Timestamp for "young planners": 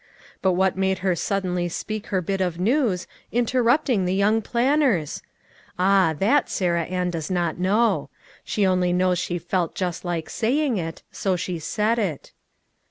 4.15-5.21